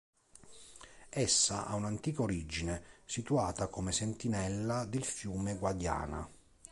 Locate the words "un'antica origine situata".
1.75-3.67